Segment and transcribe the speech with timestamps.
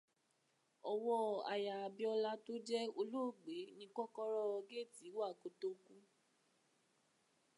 [0.91, 1.19] Ọwọ́
[1.53, 5.95] aya Abíọ́lá tó jẹ́ olóògbé ni kọ́kọ́rọ́ géètì wà kó tó kú.